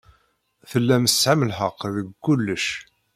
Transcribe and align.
Tellam 0.69 1.03
tesɛam 1.05 1.41
lḥeqq 1.49 1.81
deg 1.95 2.07
kullec. 2.23 2.65